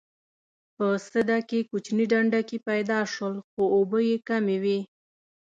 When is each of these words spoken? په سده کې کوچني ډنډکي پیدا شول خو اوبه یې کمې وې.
په 0.75 0.85
سده 1.07 1.37
کې 1.49 1.59
کوچني 1.69 2.05
ډنډکي 2.11 2.57
پیدا 2.67 2.99
شول 3.13 3.33
خو 3.47 3.61
اوبه 3.75 3.99
یې 4.09 4.17
کمې 4.29 4.57
وې. 4.63 4.79